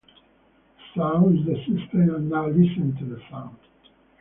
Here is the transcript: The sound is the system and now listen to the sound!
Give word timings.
The 0.95 0.99
sound 0.99 1.37
is 1.37 1.45
the 1.45 1.53
system 1.57 2.15
and 2.15 2.27
now 2.27 2.47
listen 2.47 2.95
to 2.97 3.05
the 3.05 3.21
sound! 3.29 3.55